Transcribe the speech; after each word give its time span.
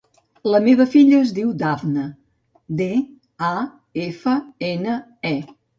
La 0.53 0.61
meva 0.67 0.87
filla 0.93 1.19
es 1.25 1.33
diu 1.39 1.51
Dafne: 1.61 2.07
de, 2.83 2.91
a, 3.53 3.55
efa, 4.09 4.39
ena, 4.77 5.03
e. 5.37 5.39